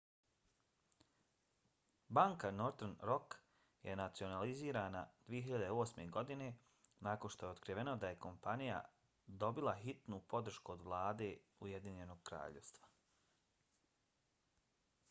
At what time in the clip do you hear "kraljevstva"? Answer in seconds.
12.31-12.87